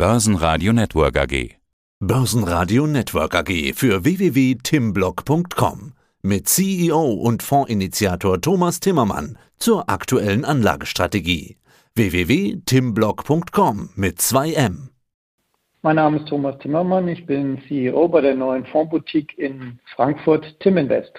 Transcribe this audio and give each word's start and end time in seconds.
Börsenradio 0.00 0.72
Network 0.72 1.18
AG. 1.18 1.56
Börsenradio 1.98 2.86
Network 2.86 3.34
AG 3.34 3.74
für 3.74 4.02
www.timblock.com 4.02 5.92
mit 6.22 6.48
CEO 6.48 7.02
und 7.02 7.42
Fondsinitiator 7.42 8.40
Thomas 8.40 8.80
Timmermann 8.80 9.36
zur 9.58 9.90
aktuellen 9.90 10.46
Anlagestrategie. 10.46 11.58
www.timblock.com 11.96 13.90
mit 13.94 14.20
2M. 14.20 14.88
Mein 15.82 15.96
Name 15.96 16.20
ist 16.20 16.28
Thomas 16.28 16.58
Timmermann, 16.62 17.06
ich 17.06 17.26
bin 17.26 17.60
CEO 17.68 18.08
bei 18.08 18.22
der 18.22 18.36
neuen 18.36 18.64
Fondsboutique 18.64 19.36
in 19.36 19.80
Frankfurt 19.94 20.58
Timinvest. 20.60 21.12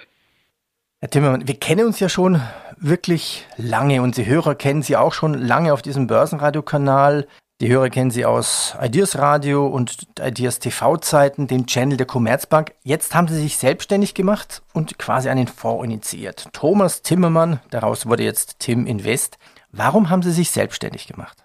Herr 0.98 1.08
Timmermann, 1.08 1.46
wir 1.46 1.54
kennen 1.54 1.86
uns 1.86 2.00
ja 2.00 2.08
schon 2.08 2.40
wirklich 2.78 3.46
lange. 3.56 4.02
Unsere 4.02 4.28
Hörer 4.28 4.56
kennen 4.56 4.82
Sie 4.82 4.96
auch 4.96 5.12
schon 5.12 5.34
lange 5.34 5.72
auf 5.72 5.82
diesem 5.82 6.08
Börsenradiokanal. 6.08 7.28
Die 7.62 7.70
Hörer 7.70 7.90
kennen 7.90 8.10
Sie 8.10 8.24
aus 8.24 8.76
Ideas 8.82 9.16
Radio 9.16 9.68
und 9.68 10.08
Ideas 10.20 10.58
TV-Zeiten, 10.58 11.46
dem 11.46 11.66
Channel 11.66 11.96
der 11.96 12.08
Commerzbank. 12.08 12.72
Jetzt 12.82 13.14
haben 13.14 13.28
Sie 13.28 13.40
sich 13.40 13.56
selbstständig 13.56 14.14
gemacht 14.14 14.62
und 14.74 14.98
quasi 14.98 15.28
einen 15.28 15.46
Fonds 15.46 15.84
initiiert. 15.84 16.48
Thomas 16.52 17.02
Timmermann, 17.02 17.60
daraus 17.70 18.08
wurde 18.08 18.24
jetzt 18.24 18.58
Tim 18.58 18.84
Invest. 18.84 19.38
Warum 19.70 20.10
haben 20.10 20.22
Sie 20.22 20.32
sich 20.32 20.50
selbstständig 20.50 21.06
gemacht? 21.06 21.38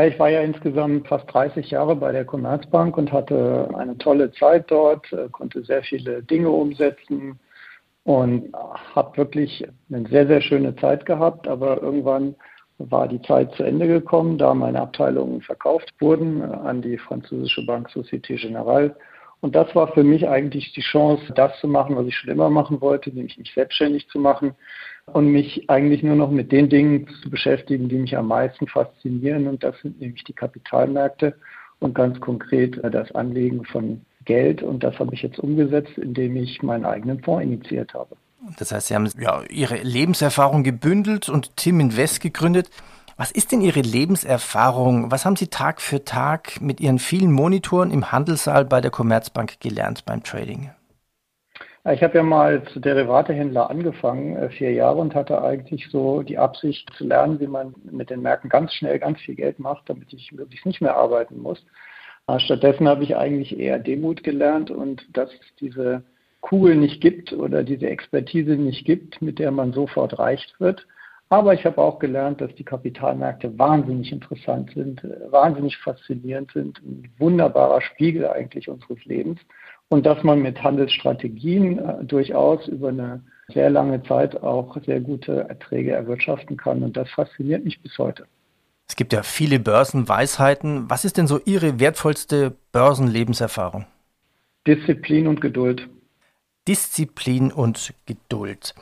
Ich 0.00 0.16
war 0.20 0.28
ja 0.28 0.42
insgesamt 0.42 1.08
fast 1.08 1.24
30 1.34 1.72
Jahre 1.72 1.96
bei 1.96 2.12
der 2.12 2.24
Commerzbank 2.24 2.96
und 2.96 3.10
hatte 3.10 3.68
eine 3.76 3.98
tolle 3.98 4.30
Zeit 4.30 4.70
dort, 4.70 5.08
konnte 5.32 5.64
sehr 5.64 5.82
viele 5.82 6.22
Dinge 6.22 6.50
umsetzen, 6.50 7.40
und 8.06 8.54
habe 8.94 9.16
wirklich 9.16 9.66
eine 9.90 10.08
sehr, 10.08 10.28
sehr 10.28 10.40
schöne 10.40 10.76
Zeit 10.76 11.04
gehabt, 11.06 11.48
aber 11.48 11.82
irgendwann 11.82 12.36
war 12.78 13.08
die 13.08 13.22
Zeit 13.22 13.52
zu 13.54 13.62
Ende 13.62 13.86
gekommen, 13.86 14.38
da 14.38 14.54
meine 14.54 14.80
Abteilungen 14.80 15.40
verkauft 15.40 15.92
wurden 15.98 16.42
an 16.42 16.82
die 16.82 16.98
französische 16.98 17.64
Bank 17.64 17.88
Société 17.88 18.38
Générale. 18.38 18.94
Und 19.40 19.54
das 19.54 19.74
war 19.74 19.88
für 19.88 20.02
mich 20.02 20.28
eigentlich 20.28 20.72
die 20.72 20.80
Chance, 20.80 21.32
das 21.34 21.58
zu 21.60 21.68
machen, 21.68 21.96
was 21.96 22.06
ich 22.06 22.16
schon 22.16 22.30
immer 22.30 22.50
machen 22.50 22.80
wollte, 22.80 23.10
nämlich 23.10 23.38
mich 23.38 23.52
selbstständig 23.54 24.08
zu 24.08 24.18
machen 24.18 24.54
und 25.06 25.28
mich 25.28 25.68
eigentlich 25.68 26.02
nur 26.02 26.16
noch 26.16 26.30
mit 26.30 26.52
den 26.52 26.68
Dingen 26.68 27.06
zu 27.22 27.30
beschäftigen, 27.30 27.88
die 27.88 27.98
mich 27.98 28.16
am 28.16 28.28
meisten 28.28 28.66
faszinieren. 28.66 29.46
Und 29.46 29.62
das 29.62 29.78
sind 29.80 30.00
nämlich 30.00 30.24
die 30.24 30.32
Kapitalmärkte 30.32 31.34
und 31.80 31.94
ganz 31.94 32.20
konkret 32.20 32.80
das 32.82 33.12
Anlegen 33.14 33.64
von 33.64 34.00
Geld 34.26 34.62
und 34.62 34.82
das 34.82 34.98
habe 34.98 35.14
ich 35.14 35.22
jetzt 35.22 35.38
umgesetzt, 35.38 35.96
indem 35.96 36.36
ich 36.36 36.62
meinen 36.62 36.84
eigenen 36.84 37.22
Fonds 37.22 37.44
initiiert 37.44 37.94
habe. 37.94 38.16
Das 38.58 38.72
heißt, 38.72 38.88
Sie 38.88 38.94
haben 38.94 39.08
ja, 39.18 39.42
Ihre 39.48 39.76
Lebenserfahrung 39.76 40.62
gebündelt 40.62 41.28
und 41.28 41.56
Tim 41.56 41.80
Invest 41.80 42.20
gegründet. 42.20 42.70
Was 43.16 43.30
ist 43.30 43.50
denn 43.50 43.62
Ihre 43.62 43.80
Lebenserfahrung? 43.80 45.10
Was 45.10 45.24
haben 45.24 45.36
Sie 45.36 45.48
Tag 45.48 45.80
für 45.80 46.04
Tag 46.04 46.60
mit 46.60 46.80
Ihren 46.80 46.98
vielen 46.98 47.32
Monitoren 47.32 47.90
im 47.90 48.12
Handelssaal 48.12 48.64
bei 48.64 48.80
der 48.80 48.90
Commerzbank 48.90 49.60
gelernt 49.60 50.04
beim 50.04 50.22
Trading? 50.22 50.70
Ich 51.92 52.02
habe 52.02 52.16
ja 52.16 52.22
mal 52.24 52.58
als 52.58 52.68
Derivatehändler 52.74 53.70
angefangen, 53.70 54.36
äh, 54.36 54.50
vier 54.50 54.72
Jahre, 54.72 54.98
und 54.98 55.14
hatte 55.14 55.40
eigentlich 55.40 55.88
so 55.90 56.22
die 56.22 56.36
Absicht 56.36 56.90
zu 56.98 57.04
lernen, 57.06 57.38
wie 57.38 57.46
man 57.46 57.74
mit 57.84 58.10
den 58.10 58.22
Märkten 58.22 58.50
ganz 58.50 58.74
schnell 58.74 58.98
ganz 58.98 59.20
viel 59.20 59.36
Geld 59.36 59.60
macht, 59.60 59.88
damit 59.88 60.12
ich 60.12 60.36
wirklich 60.36 60.64
nicht 60.64 60.80
mehr 60.80 60.96
arbeiten 60.96 61.38
muss. 61.38 61.64
Stattdessen 62.38 62.88
habe 62.88 63.04
ich 63.04 63.16
eigentlich 63.16 63.56
eher 63.56 63.78
Demut 63.78 64.24
gelernt 64.24 64.72
und 64.72 65.06
dass 65.16 65.30
es 65.30 65.54
diese 65.60 66.02
Kugel 66.40 66.76
nicht 66.76 67.00
gibt 67.00 67.32
oder 67.32 67.62
diese 67.62 67.88
Expertise 67.88 68.56
nicht 68.56 68.84
gibt, 68.84 69.20
mit 69.20 69.38
der 69.38 69.50
man 69.50 69.72
sofort 69.72 70.18
reich 70.18 70.46
wird. 70.58 70.86
Aber 71.28 71.54
ich 71.54 71.64
habe 71.64 71.78
auch 71.78 71.98
gelernt, 71.98 72.40
dass 72.40 72.54
die 72.54 72.64
Kapitalmärkte 72.64 73.58
wahnsinnig 73.58 74.12
interessant 74.12 74.70
sind, 74.74 75.02
wahnsinnig 75.30 75.76
faszinierend 75.78 76.52
sind, 76.52 76.78
ein 76.84 77.10
wunderbarer 77.18 77.80
Spiegel 77.80 78.28
eigentlich 78.28 78.68
unseres 78.68 79.04
Lebens 79.04 79.40
und 79.88 80.06
dass 80.06 80.22
man 80.22 80.40
mit 80.40 80.62
Handelsstrategien 80.62 81.78
äh, 81.78 82.04
durchaus 82.04 82.68
über 82.68 82.88
eine 82.88 83.22
sehr 83.48 83.70
lange 83.70 84.02
Zeit 84.04 84.40
auch 84.42 84.76
sehr 84.84 85.00
gute 85.00 85.48
Erträge 85.48 85.92
erwirtschaften 85.92 86.56
kann. 86.56 86.82
Und 86.82 86.96
das 86.96 87.08
fasziniert 87.10 87.64
mich 87.64 87.80
bis 87.80 87.96
heute. 87.98 88.26
Es 88.88 88.96
gibt 88.96 89.12
ja 89.12 89.22
viele 89.22 89.58
Börsenweisheiten. 89.58 90.88
Was 90.88 91.04
ist 91.04 91.16
denn 91.16 91.26
so 91.26 91.40
Ihre 91.44 91.80
wertvollste 91.80 92.56
Börsenlebenserfahrung? 92.72 93.86
Disziplin 94.66 95.26
und 95.26 95.40
Geduld. 95.40 95.88
Disziplin 96.68 97.52
und 97.52 97.94
Geduld. 98.06 98.74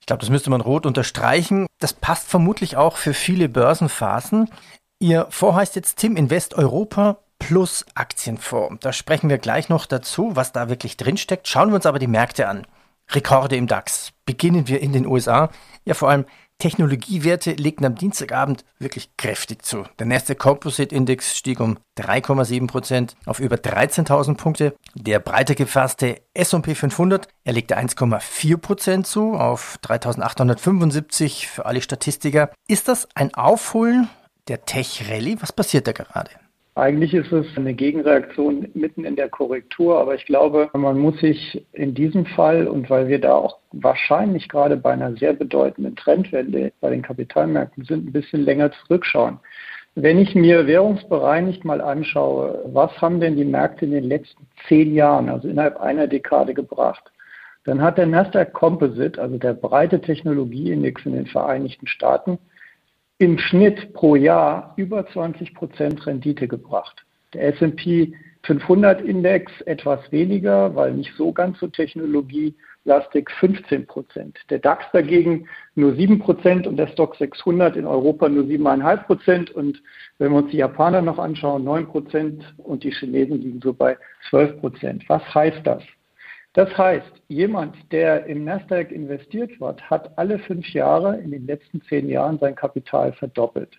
Ich 0.00 0.06
glaube, 0.06 0.20
das 0.20 0.30
müsste 0.30 0.50
man 0.50 0.60
rot 0.60 0.86
unterstreichen. 0.86 1.66
Das 1.78 1.92
passt 1.92 2.28
vermutlich 2.28 2.76
auch 2.76 2.96
für 2.96 3.14
viele 3.14 3.48
Börsenphasen. 3.48 4.50
Ihr 4.98 5.26
Fonds 5.30 5.56
heißt 5.56 5.76
jetzt 5.76 5.96
Tim 5.96 6.16
Invest 6.16 6.54
Europa 6.54 7.18
Plus 7.38 7.86
Aktienfonds. 7.94 8.80
Da 8.80 8.92
sprechen 8.92 9.30
wir 9.30 9.38
gleich 9.38 9.68
noch 9.68 9.86
dazu, 9.86 10.36
was 10.36 10.52
da 10.52 10.68
wirklich 10.68 10.96
drinsteckt. 10.96 11.48
Schauen 11.48 11.70
wir 11.70 11.76
uns 11.76 11.86
aber 11.86 11.98
die 11.98 12.06
Märkte 12.06 12.48
an. 12.48 12.66
Rekorde 13.10 13.56
im 13.56 13.66
DAX. 13.66 14.12
Beginnen 14.26 14.68
wir 14.68 14.80
in 14.80 14.92
den 14.92 15.06
USA. 15.06 15.50
Ja, 15.84 15.94
vor 15.94 16.10
allem 16.10 16.26
Technologiewerte 16.60 17.52
legten 17.54 17.84
am 17.84 17.96
Dienstagabend 17.96 18.64
wirklich 18.78 19.16
kräftig 19.16 19.64
zu. 19.64 19.84
Der 19.98 20.06
Nasdaq 20.06 20.38
Composite 20.38 20.94
Index 20.94 21.36
stieg 21.36 21.58
um 21.58 21.78
3,7 21.98 22.68
Prozent 22.68 23.16
auf 23.26 23.40
über 23.40 23.56
13.000 23.56 24.36
Punkte. 24.36 24.76
Der 24.94 25.18
breiter 25.18 25.56
gefasste 25.56 26.20
S&P 26.34 26.76
500, 26.76 27.26
er 27.42 27.52
legte 27.52 27.76
1,4 27.76 28.56
Prozent 28.58 29.06
zu 29.06 29.34
auf 29.34 29.78
3.875 29.82 31.48
für 31.48 31.66
alle 31.66 31.82
Statistiker. 31.82 32.50
Ist 32.68 32.86
das 32.86 33.08
ein 33.14 33.34
Aufholen 33.34 34.08
der 34.46 34.64
Tech-Rallye? 34.64 35.38
Was 35.40 35.52
passiert 35.52 35.88
da 35.88 35.92
gerade? 35.92 36.30
Eigentlich 36.80 37.12
ist 37.12 37.30
es 37.30 37.46
eine 37.58 37.74
Gegenreaktion 37.74 38.66
mitten 38.72 39.04
in 39.04 39.14
der 39.14 39.28
Korrektur, 39.28 40.00
aber 40.00 40.14
ich 40.14 40.24
glaube, 40.24 40.70
man 40.72 40.98
muss 40.98 41.20
sich 41.20 41.62
in 41.74 41.92
diesem 41.92 42.24
Fall 42.24 42.66
und 42.66 42.88
weil 42.88 43.06
wir 43.08 43.20
da 43.20 43.34
auch 43.34 43.58
wahrscheinlich 43.72 44.48
gerade 44.48 44.78
bei 44.78 44.92
einer 44.92 45.14
sehr 45.16 45.34
bedeutenden 45.34 45.94
Trendwende 45.94 46.72
bei 46.80 46.88
den 46.88 47.02
Kapitalmärkten 47.02 47.84
sind, 47.84 48.06
ein 48.06 48.12
bisschen 48.12 48.46
länger 48.46 48.72
zurückschauen. 48.72 49.40
Wenn 49.94 50.18
ich 50.18 50.34
mir 50.34 50.66
währungsbereinigt 50.66 51.66
mal 51.66 51.82
anschaue, 51.82 52.62
was 52.72 52.98
haben 52.98 53.20
denn 53.20 53.36
die 53.36 53.44
Märkte 53.44 53.84
in 53.84 53.90
den 53.90 54.04
letzten 54.04 54.46
zehn 54.66 54.94
Jahren, 54.94 55.28
also 55.28 55.48
innerhalb 55.48 55.78
einer 55.78 56.06
Dekade 56.06 56.54
gebracht, 56.54 57.12
dann 57.64 57.82
hat 57.82 57.98
der 57.98 58.06
Nasdaq 58.06 58.54
Composite, 58.54 59.20
also 59.20 59.36
der 59.36 59.52
breite 59.52 60.00
Technologieindex 60.00 61.04
in 61.04 61.12
den 61.12 61.26
Vereinigten 61.26 61.86
Staaten, 61.86 62.38
im 63.20 63.38
Schnitt 63.38 63.92
pro 63.92 64.16
Jahr 64.16 64.72
über 64.76 65.06
20 65.06 65.54
Prozent 65.54 66.06
Rendite 66.06 66.48
gebracht. 66.48 67.04
Der 67.34 67.48
S&P 67.48 68.14
500 68.44 69.02
Index 69.02 69.52
etwas 69.66 70.10
weniger, 70.10 70.74
weil 70.74 70.94
nicht 70.94 71.12
so 71.18 71.30
ganz 71.30 71.58
so 71.60 71.68
technologielastig 71.68 73.28
15 73.38 73.86
Prozent. 73.86 74.38
Der 74.48 74.58
DAX 74.58 74.86
dagegen 74.94 75.46
nur 75.74 75.94
7 75.96 76.18
Prozent 76.18 76.66
und 76.66 76.78
der 76.78 76.86
Stock 76.86 77.14
600 77.16 77.76
in 77.76 77.86
Europa 77.86 78.26
nur 78.30 78.44
7,5 78.44 78.96
Prozent. 79.04 79.50
Und 79.50 79.82
wenn 80.16 80.32
wir 80.32 80.38
uns 80.38 80.50
die 80.50 80.56
Japaner 80.56 81.02
noch 81.02 81.18
anschauen, 81.18 81.62
9 81.64 81.88
Prozent 81.88 82.54
und 82.56 82.84
die 82.84 82.90
Chinesen 82.90 83.42
liegen 83.42 83.60
so 83.62 83.74
bei 83.74 83.98
12 84.30 84.60
Prozent. 84.60 85.04
Was 85.08 85.22
heißt 85.34 85.60
das? 85.64 85.82
Das 86.52 86.76
heißt, 86.76 87.22
jemand, 87.28 87.76
der 87.92 88.26
im 88.26 88.44
Nasdaq 88.44 88.90
investiert 88.90 89.60
wird, 89.60 89.88
hat 89.88 90.18
alle 90.18 90.38
fünf 90.40 90.68
Jahre 90.72 91.18
in 91.18 91.30
den 91.30 91.46
letzten 91.46 91.80
zehn 91.82 92.08
Jahren 92.08 92.38
sein 92.38 92.56
Kapital 92.56 93.12
verdoppelt. 93.12 93.78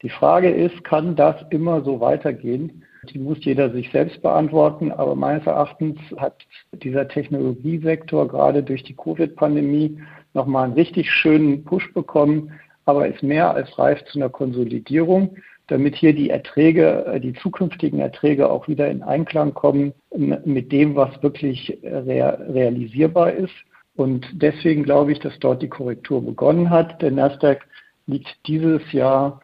Die 0.00 0.08
Frage 0.08 0.48
ist, 0.48 0.84
kann 0.84 1.16
das 1.16 1.36
immer 1.50 1.82
so 1.82 2.00
weitergehen? 2.00 2.84
Die 3.10 3.18
muss 3.18 3.44
jeder 3.44 3.70
sich 3.70 3.90
selbst 3.90 4.22
beantworten, 4.22 4.90
aber 4.90 5.14
meines 5.16 5.46
Erachtens 5.46 5.98
hat 6.16 6.46
dieser 6.72 7.08
Technologiesektor 7.08 8.26
gerade 8.26 8.62
durch 8.62 8.82
die 8.84 8.96
Covid-Pandemie 8.96 10.00
nochmal 10.34 10.64
einen 10.64 10.74
richtig 10.74 11.10
schönen 11.10 11.64
Push 11.64 11.92
bekommen, 11.92 12.52
aber 12.86 13.06
ist 13.06 13.22
mehr 13.22 13.52
als 13.52 13.78
reif 13.78 14.02
zu 14.06 14.18
einer 14.18 14.30
Konsolidierung 14.30 15.36
damit 15.68 15.96
hier 15.96 16.12
die 16.12 16.30
Erträge, 16.30 17.06
äh, 17.06 17.20
die 17.20 17.34
zukünftigen 17.34 18.00
Erträge 18.00 18.50
auch 18.50 18.68
wieder 18.68 18.90
in 18.90 19.02
Einklang 19.02 19.54
kommen 19.54 19.92
mit 20.14 20.72
dem, 20.72 20.96
was 20.96 21.22
wirklich 21.22 21.78
realisierbar 21.82 23.32
ist. 23.32 23.54
Und 23.94 24.26
deswegen 24.32 24.84
glaube 24.84 25.12
ich, 25.12 25.18
dass 25.18 25.38
dort 25.38 25.60
die 25.60 25.68
Korrektur 25.68 26.24
begonnen 26.24 26.70
hat. 26.70 27.02
Der 27.02 27.10
Nasdaq 27.10 27.66
liegt 28.06 28.28
dieses 28.46 28.92
Jahr 28.92 29.40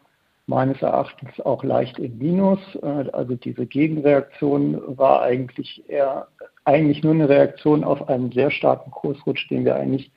meines 0.47 0.81
Erachtens 0.81 1.39
auch 1.41 1.63
leicht 1.63 1.99
im 1.99 2.17
Minus. 2.17 2.59
Äh, 2.81 3.09
also 3.11 3.35
diese 3.35 3.65
Gegenreaktion 3.65 4.97
war 4.97 5.21
eigentlich 5.21 5.83
eher 5.89 6.27
eigentlich 6.65 7.03
nur 7.03 7.13
eine 7.13 7.29
Reaktion 7.29 7.83
auf 7.83 8.09
einen 8.09 8.31
sehr 8.31 8.51
starken 8.51 8.91
Kursrutsch, 8.91 9.49
den 9.49 9.65
wir 9.65 9.75
eigentlich 9.75 10.11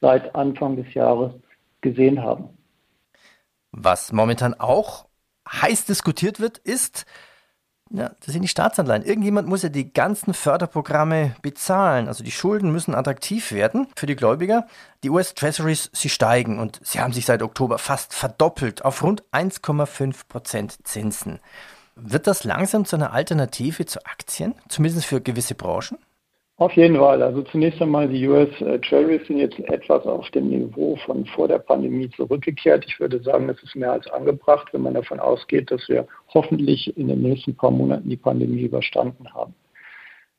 seit 0.00 0.34
Anfang 0.34 0.76
des 0.76 0.92
Jahres 0.94 1.32
gesehen 1.80 2.22
haben. 2.22 2.48
Was 3.72 4.12
momentan 4.12 4.54
auch 4.54 5.06
heiß 5.50 5.84
diskutiert 5.84 6.40
wird, 6.40 6.58
ist, 6.58 7.06
ja, 7.90 8.10
das 8.20 8.32
sind 8.32 8.42
die 8.42 8.48
Staatsanleihen. 8.48 9.04
Irgendjemand 9.04 9.46
muss 9.48 9.62
ja 9.62 9.68
die 9.68 9.92
ganzen 9.92 10.34
Förderprogramme 10.34 11.36
bezahlen. 11.42 12.08
Also 12.08 12.24
die 12.24 12.30
Schulden 12.30 12.72
müssen 12.72 12.94
attraktiv 12.94 13.52
werden 13.52 13.86
für 13.96 14.06
die 14.06 14.16
Gläubiger. 14.16 14.66
Die 15.02 15.10
US 15.10 15.34
Treasuries, 15.34 15.90
sie 15.92 16.08
steigen 16.08 16.58
und 16.58 16.80
sie 16.82 17.00
haben 17.00 17.12
sich 17.12 17.26
seit 17.26 17.42
Oktober 17.42 17.78
fast 17.78 18.14
verdoppelt 18.14 18.84
auf 18.84 19.02
rund 19.02 19.22
1,5 19.32 20.28
Prozent 20.28 20.86
Zinsen. 20.86 21.40
Wird 21.94 22.26
das 22.26 22.44
langsam 22.44 22.84
zu 22.84 22.96
einer 22.96 23.12
Alternative 23.12 23.86
zu 23.86 24.04
Aktien, 24.04 24.54
zumindest 24.68 25.06
für 25.06 25.20
gewisse 25.20 25.54
Branchen? 25.54 25.98
Auf 26.56 26.72
jeden 26.74 26.96
Fall. 26.96 27.20
Also 27.20 27.42
zunächst 27.42 27.82
einmal 27.82 28.08
die 28.08 28.28
US 28.28 28.48
äh, 28.60 28.78
Treasuries 28.78 29.26
sind 29.26 29.38
jetzt 29.38 29.58
etwas 29.58 30.06
auf 30.06 30.30
dem 30.30 30.48
Niveau 30.50 30.94
von 31.04 31.26
vor 31.26 31.48
der 31.48 31.58
Pandemie 31.58 32.08
zurückgekehrt. 32.10 32.84
Ich 32.86 33.00
würde 33.00 33.20
sagen, 33.22 33.48
das 33.48 33.60
ist 33.64 33.74
mehr 33.74 33.90
als 33.90 34.06
angebracht, 34.06 34.68
wenn 34.72 34.82
man 34.82 34.94
davon 34.94 35.18
ausgeht, 35.18 35.72
dass 35.72 35.88
wir 35.88 36.06
hoffentlich 36.32 36.96
in 36.96 37.08
den 37.08 37.22
nächsten 37.22 37.56
paar 37.56 37.72
Monaten 37.72 38.08
die 38.08 38.16
Pandemie 38.16 38.62
überstanden 38.62 39.34
haben. 39.34 39.52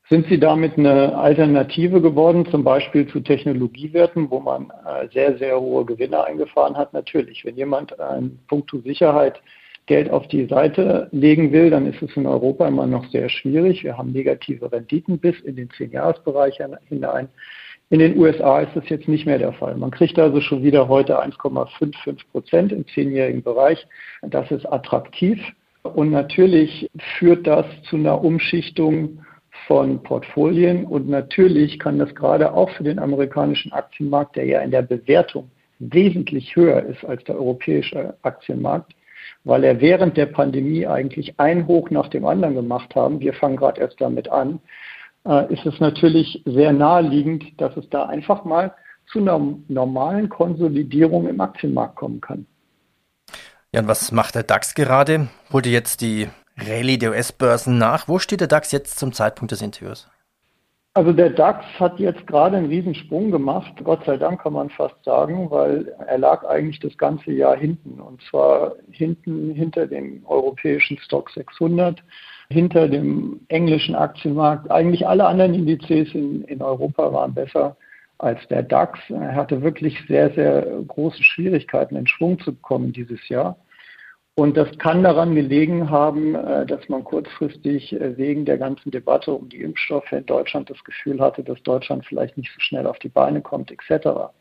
Sind 0.08 0.26
sie 0.28 0.38
damit 0.38 0.78
eine 0.78 1.18
Alternative 1.18 2.00
geworden, 2.00 2.46
zum 2.50 2.64
Beispiel 2.64 3.06
zu 3.08 3.20
Technologiewerten, 3.20 4.30
wo 4.30 4.40
man 4.40 4.72
äh, 4.86 5.08
sehr, 5.12 5.36
sehr 5.36 5.60
hohe 5.60 5.84
Gewinne 5.84 6.24
eingefahren 6.24 6.78
hat? 6.78 6.94
Natürlich. 6.94 7.44
Wenn 7.44 7.56
jemand 7.56 7.94
in 8.18 8.38
puncto 8.48 8.78
Sicherheit 8.78 9.42
Geld 9.86 10.10
auf 10.10 10.26
die 10.28 10.46
Seite 10.46 11.08
legen 11.12 11.52
will, 11.52 11.70
dann 11.70 11.86
ist 11.86 12.02
es 12.02 12.16
in 12.16 12.26
Europa 12.26 12.66
immer 12.66 12.86
noch 12.86 13.08
sehr 13.10 13.28
schwierig. 13.28 13.84
Wir 13.84 13.96
haben 13.96 14.12
negative 14.12 14.70
Renditen 14.70 15.18
bis 15.18 15.38
in 15.40 15.56
den 15.56 15.70
Zehnjahresbereich 15.70 16.58
hinein. 16.88 17.28
In 17.88 18.00
den 18.00 18.18
USA 18.18 18.60
ist 18.60 18.74
das 18.74 18.88
jetzt 18.88 19.06
nicht 19.06 19.26
mehr 19.26 19.38
der 19.38 19.52
Fall. 19.52 19.76
Man 19.76 19.92
kriegt 19.92 20.18
also 20.18 20.40
schon 20.40 20.64
wieder 20.64 20.88
heute 20.88 21.22
1,55 21.22 22.18
Prozent 22.32 22.72
im 22.72 22.84
zehnjährigen 22.88 23.44
Bereich. 23.44 23.86
Das 24.22 24.50
ist 24.50 24.66
attraktiv. 24.66 25.38
Und 25.82 26.10
natürlich 26.10 26.90
führt 27.16 27.46
das 27.46 27.64
zu 27.88 27.94
einer 27.94 28.24
Umschichtung 28.24 29.24
von 29.68 30.02
Portfolien. 30.02 30.84
Und 30.84 31.08
natürlich 31.08 31.78
kann 31.78 32.00
das 32.00 32.12
gerade 32.16 32.52
auch 32.52 32.70
für 32.70 32.82
den 32.82 32.98
amerikanischen 32.98 33.72
Aktienmarkt, 33.72 34.34
der 34.34 34.46
ja 34.46 34.60
in 34.62 34.72
der 34.72 34.82
Bewertung 34.82 35.48
wesentlich 35.78 36.56
höher 36.56 36.82
ist 36.82 37.04
als 37.04 37.22
der 37.24 37.36
europäische 37.36 38.14
Aktienmarkt, 38.22 38.94
weil 39.46 39.62
er 39.62 39.80
während 39.80 40.16
der 40.16 40.26
Pandemie 40.26 40.88
eigentlich 40.88 41.38
ein 41.38 41.68
Hoch 41.68 41.88
nach 41.90 42.08
dem 42.08 42.26
anderen 42.26 42.56
gemacht 42.56 42.96
haben. 42.96 43.20
Wir 43.20 43.32
fangen 43.32 43.56
gerade 43.56 43.80
erst 43.80 44.00
damit 44.00 44.28
an. 44.28 44.58
Äh, 45.24 45.54
ist 45.54 45.64
es 45.64 45.78
natürlich 45.78 46.42
sehr 46.44 46.72
naheliegend, 46.72 47.44
dass 47.60 47.76
es 47.76 47.88
da 47.88 48.06
einfach 48.06 48.44
mal 48.44 48.74
zu 49.06 49.20
einer 49.20 49.40
normalen 49.68 50.28
Konsolidierung 50.28 51.28
im 51.28 51.40
Aktienmarkt 51.40 51.94
kommen 51.94 52.20
kann. 52.20 52.46
Ja, 53.70 53.82
und 53.82 53.86
was 53.86 54.10
macht 54.10 54.34
der 54.34 54.42
DAX 54.42 54.74
gerade? 54.74 55.28
Holt 55.52 55.66
ihr 55.66 55.72
jetzt 55.72 56.00
die 56.00 56.28
Rallye 56.58 56.98
der 56.98 57.10
US-Börsen 57.10 57.78
nach? 57.78 58.08
Wo 58.08 58.18
steht 58.18 58.40
der 58.40 58.48
DAX 58.48 58.72
jetzt 58.72 58.98
zum 58.98 59.12
Zeitpunkt 59.12 59.52
des 59.52 59.62
Interviews? 59.62 60.08
Also 60.96 61.12
der 61.12 61.28
DAX 61.28 61.62
hat 61.78 62.00
jetzt 62.00 62.26
gerade 62.26 62.56
einen 62.56 62.68
Riesensprung 62.68 63.30
gemacht, 63.30 63.70
Gott 63.84 64.02
sei 64.06 64.16
Dank 64.16 64.40
kann 64.40 64.54
man 64.54 64.70
fast 64.70 64.96
sagen, 65.04 65.50
weil 65.50 65.92
er 66.06 66.16
lag 66.16 66.42
eigentlich 66.46 66.80
das 66.80 66.96
ganze 66.96 67.32
Jahr 67.32 67.54
hinten. 67.54 68.00
Und 68.00 68.22
zwar 68.22 68.76
hinten 68.90 69.50
hinter 69.50 69.86
dem 69.86 70.24
europäischen 70.24 70.96
Stock 70.96 71.28
600, 71.28 72.02
hinter 72.48 72.88
dem 72.88 73.40
englischen 73.48 73.94
Aktienmarkt. 73.94 74.70
Eigentlich 74.70 75.06
alle 75.06 75.26
anderen 75.26 75.52
Indizes 75.52 76.14
in, 76.14 76.44
in 76.44 76.62
Europa 76.62 77.12
waren 77.12 77.34
besser 77.34 77.76
als 78.16 78.38
der 78.48 78.62
DAX. 78.62 78.98
Er 79.10 79.34
hatte 79.34 79.60
wirklich 79.60 80.02
sehr, 80.08 80.30
sehr 80.30 80.62
große 80.88 81.22
Schwierigkeiten, 81.22 81.96
in 81.96 82.06
Schwung 82.06 82.38
zu 82.38 82.54
kommen 82.54 82.94
dieses 82.94 83.28
Jahr. 83.28 83.58
Und 84.38 84.58
das 84.58 84.68
kann 84.76 85.02
daran 85.02 85.34
gelegen 85.34 85.88
haben, 85.88 86.34
äh, 86.34 86.66
dass 86.66 86.86
man 86.90 87.02
kurzfristig 87.04 87.98
äh, 87.98 88.18
wegen 88.18 88.44
der 88.44 88.58
ganzen 88.58 88.90
Debatte 88.90 89.32
um 89.32 89.48
die 89.48 89.62
Impfstoffe 89.62 90.12
in 90.12 90.26
Deutschland 90.26 90.68
das 90.68 90.84
Gefühl 90.84 91.20
hatte, 91.20 91.42
dass 91.42 91.62
Deutschland 91.62 92.04
vielleicht 92.04 92.36
nicht 92.36 92.52
so 92.52 92.60
schnell 92.60 92.86
auf 92.86 92.98
die 92.98 93.08
Beine 93.08 93.40
kommt, 93.40 93.70
etc. 93.70 94.06
Auf 94.06 94.32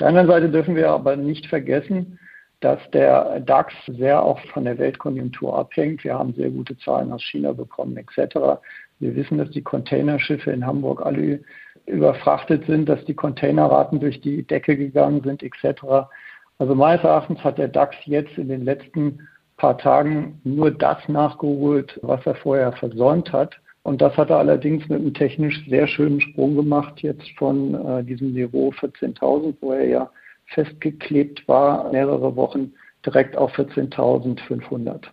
der 0.00 0.06
anderen 0.06 0.26
Seite 0.26 0.48
dürfen 0.48 0.74
wir 0.74 0.88
aber 0.88 1.16
nicht 1.16 1.46
vergessen, 1.48 2.18
dass 2.60 2.78
der 2.92 3.40
DAX 3.40 3.74
sehr 3.88 4.22
auch 4.22 4.40
von 4.54 4.64
der 4.64 4.78
Weltkonjunktur 4.78 5.58
abhängt. 5.58 6.02
Wir 6.02 6.18
haben 6.18 6.32
sehr 6.32 6.48
gute 6.48 6.78
Zahlen 6.78 7.12
aus 7.12 7.22
China 7.22 7.52
bekommen, 7.52 7.98
etc. 7.98 8.62
Wir 9.00 9.14
wissen, 9.14 9.36
dass 9.36 9.50
die 9.50 9.62
Containerschiffe 9.62 10.50
in 10.50 10.64
Hamburg 10.64 11.04
alle 11.04 11.40
überfrachtet 11.84 12.64
sind, 12.64 12.88
dass 12.88 13.04
die 13.04 13.14
Containerraten 13.14 14.00
durch 14.00 14.18
die 14.22 14.46
Decke 14.46 14.78
gegangen 14.78 15.20
sind, 15.22 15.42
etc. 15.42 16.08
Also 16.56 16.74
meines 16.74 17.04
Erachtens 17.04 17.44
hat 17.44 17.58
der 17.58 17.68
DAX 17.68 17.96
jetzt 18.06 18.38
in 18.38 18.48
den 18.48 18.64
letzten 18.64 19.28
paar 19.62 19.78
Tagen 19.78 20.40
nur 20.42 20.72
das 20.72 20.98
nachgeholt, 21.06 22.00
was 22.02 22.26
er 22.26 22.34
vorher 22.34 22.72
versäumt 22.72 23.32
hat. 23.32 23.54
Und 23.84 24.02
das 24.02 24.16
hat 24.16 24.30
er 24.30 24.38
allerdings 24.38 24.88
mit 24.88 25.00
einem 25.00 25.14
technisch 25.14 25.64
sehr 25.68 25.86
schönen 25.86 26.20
Sprung 26.20 26.56
gemacht, 26.56 27.00
jetzt 27.00 27.30
von 27.38 27.74
äh, 27.74 28.02
diesem 28.02 28.32
Niveau 28.32 28.70
14.000, 28.70 29.54
wo 29.60 29.72
er 29.72 29.86
ja 29.86 30.10
festgeklebt 30.46 31.46
war, 31.46 31.92
mehrere 31.92 32.34
Wochen 32.34 32.72
direkt 33.06 33.36
auf 33.36 33.56
14.500. 33.56 35.04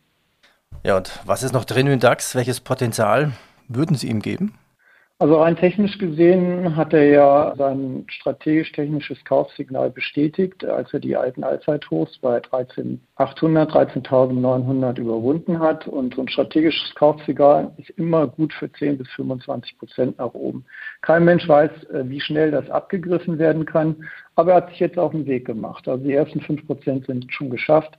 Ja, 0.83 0.97
und 0.97 1.19
was 1.27 1.43
ist 1.43 1.53
noch 1.53 1.65
drin 1.65 1.85
im 1.85 1.99
DAX? 1.99 2.33
Welches 2.33 2.59
Potenzial 2.59 3.33
würden 3.67 3.95
Sie 3.95 4.07
ihm 4.07 4.19
geben? 4.19 4.55
Also 5.21 5.35
rein 5.41 5.57
technisch 5.57 5.97
gesehen 5.97 6.77
hat 6.77 6.93
er 6.93 7.03
ja 7.03 7.53
sein 7.57 8.05
strategisch-technisches 8.07 9.25
Kaufsignal 9.25 9.89
bestätigt, 9.89 10.63
als 10.63 10.93
er 10.93 11.01
die 11.01 11.17
alten 11.17 11.43
Allzeithochs 11.43 12.17
bei 12.19 12.37
13.800, 12.37 13.69
13.900 13.69 14.97
überwunden 14.97 15.59
hat. 15.59 15.89
Und 15.89 16.15
so 16.15 16.21
ein 16.21 16.29
strategisches 16.29 16.95
Kaufsignal 16.95 17.73
ist 17.75 17.89
immer 17.97 18.27
gut 18.27 18.53
für 18.53 18.71
10 18.71 18.97
bis 18.97 19.09
25 19.09 19.77
Prozent 19.77 20.17
nach 20.19 20.33
oben. 20.33 20.63
Kein 21.01 21.25
Mensch 21.25 21.45
weiß, 21.49 21.83
äh, 21.89 22.07
wie 22.07 22.21
schnell 22.21 22.51
das 22.51 22.69
abgegriffen 22.69 23.37
werden 23.39 23.65
kann, 23.65 23.97
aber 24.35 24.51
er 24.51 24.57
hat 24.57 24.69
sich 24.69 24.79
jetzt 24.79 24.97
auf 24.97 25.11
den 25.11 25.25
Weg 25.25 25.43
gemacht. 25.43 25.85
Also 25.89 26.01
die 26.01 26.13
ersten 26.13 26.39
5 26.39 26.65
Prozent 26.65 27.07
sind 27.07 27.29
schon 27.33 27.49
geschafft. 27.49 27.93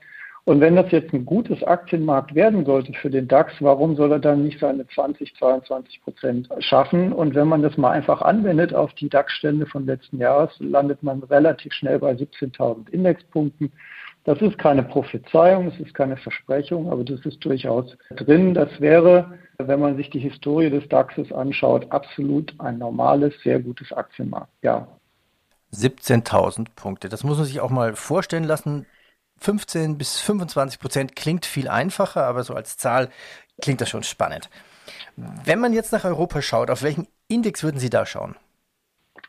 Und 0.44 0.60
wenn 0.60 0.76
das 0.76 0.90
jetzt 0.90 1.12
ein 1.12 1.26
gutes 1.26 1.62
Aktienmarkt 1.62 2.34
werden 2.34 2.64
sollte 2.64 2.92
für 2.94 3.10
den 3.10 3.28
DAX, 3.28 3.52
warum 3.60 3.94
soll 3.94 4.12
er 4.12 4.18
dann 4.18 4.44
nicht 4.44 4.58
seine 4.58 4.86
20, 4.86 5.36
22 5.36 6.02
Prozent 6.02 6.48
schaffen? 6.60 7.12
Und 7.12 7.34
wenn 7.34 7.46
man 7.46 7.62
das 7.62 7.76
mal 7.76 7.90
einfach 7.90 8.22
anwendet 8.22 8.74
auf 8.74 8.92
die 8.94 9.08
DAX-Stände 9.08 9.66
von 9.66 9.86
letzten 9.86 10.18
Jahres, 10.18 10.50
landet 10.58 11.02
man 11.02 11.22
relativ 11.24 11.72
schnell 11.74 11.98
bei 11.98 12.12
17.000 12.12 12.88
Indexpunkten. 12.90 13.70
Das 14.24 14.40
ist 14.42 14.58
keine 14.58 14.82
Prophezeiung, 14.82 15.68
es 15.68 15.80
ist 15.80 15.94
keine 15.94 16.16
Versprechung, 16.16 16.90
aber 16.90 17.04
das 17.04 17.24
ist 17.24 17.42
durchaus 17.44 17.96
drin. 18.16 18.54
Das 18.54 18.68
wäre, 18.80 19.38
wenn 19.58 19.80
man 19.80 19.96
sich 19.96 20.10
die 20.10 20.18
Historie 20.18 20.70
des 20.70 20.86
DAXes 20.88 21.32
anschaut, 21.32 21.90
absolut 21.90 22.54
ein 22.58 22.78
normales, 22.78 23.34
sehr 23.42 23.60
gutes 23.60 23.92
Aktienmarkt. 23.92 24.52
Ja. 24.62 24.88
17.000 25.72 26.66
Punkte. 26.76 27.08
Das 27.08 27.24
muss 27.24 27.38
man 27.38 27.46
sich 27.46 27.60
auch 27.60 27.70
mal 27.70 27.94
vorstellen 27.94 28.44
lassen. 28.44 28.86
15 29.40 29.98
bis 29.98 30.20
25 30.20 30.78
Prozent 30.80 31.16
klingt 31.16 31.46
viel 31.46 31.68
einfacher, 31.68 32.24
aber 32.24 32.44
so 32.44 32.54
als 32.54 32.76
Zahl 32.76 33.08
klingt 33.60 33.80
das 33.80 33.88
schon 33.88 34.02
spannend. 34.02 34.50
Wenn 35.16 35.60
man 35.60 35.72
jetzt 35.72 35.92
nach 35.92 36.04
Europa 36.04 36.42
schaut, 36.42 36.70
auf 36.70 36.82
welchen 36.82 37.06
Index 37.28 37.62
würden 37.62 37.78
Sie 37.78 37.90
da 37.90 38.06
schauen? 38.06 38.36